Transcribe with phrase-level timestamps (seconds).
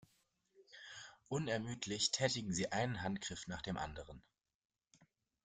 [1.27, 4.23] Unermüdlich tätigen sie einen Handgriff nach dem anderen.